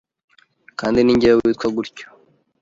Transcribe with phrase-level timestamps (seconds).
[0.79, 2.05] kandi ni jyewe witwa gutyo,